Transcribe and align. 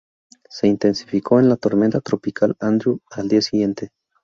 Se 0.49 0.65
intensificó 0.67 1.39
en 1.39 1.47
la 1.47 1.57
Tormenta 1.57 2.01
Tropical 2.01 2.55
Andrew 2.59 2.99
al 3.11 3.27
día 3.29 3.39
siguiente. 3.43 3.91